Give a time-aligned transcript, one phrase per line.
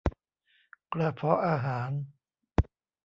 [0.93, 1.91] กระเพาะอาหาร